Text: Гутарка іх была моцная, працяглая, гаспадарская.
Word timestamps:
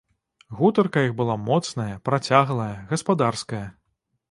Гутарка 0.61 1.03
іх 1.07 1.11
была 1.19 1.35
моцная, 1.51 1.87
працяглая, 2.11 2.73
гаспадарская. 2.95 3.65